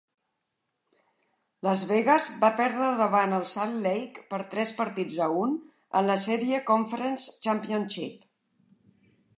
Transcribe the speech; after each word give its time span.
Las 1.67 1.83
Vegas 1.91 2.29
va 2.43 2.49
perdre 2.61 2.87
davant 3.01 3.35
el 3.41 3.45
Salt 3.51 3.77
Lake 3.85 4.25
per 4.33 4.41
tres 4.55 4.73
partits 4.81 5.21
a 5.27 5.29
un 5.45 5.55
en 6.01 6.11
la 6.13 6.19
sèrie 6.27 6.65
Conference 6.73 7.39
Championship. 7.49 8.31